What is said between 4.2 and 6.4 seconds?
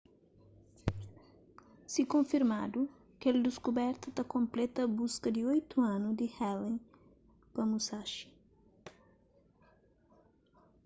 konpleta buska di oitu anu di